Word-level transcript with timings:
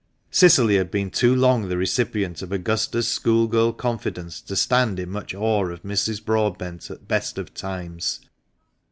Cicily 0.31 0.77
had 0.77 0.89
been 0.89 1.11
too 1.11 1.35
long 1.35 1.69
the 1.69 1.77
recipient 1.77 2.41
of 2.41 2.51
Augusta's 2.51 3.07
school 3.07 3.45
girl 3.45 3.71
confidence 3.71 4.41
to 4.41 4.55
stand 4.55 4.99
in 4.99 5.11
much 5.11 5.35
awe 5.35 5.67
of 5.69 5.83
Mrs. 5.83 6.25
Broadbent 6.25 6.89
at 6.89 7.07
best 7.07 7.37
of 7.37 7.53
times. 7.53 8.19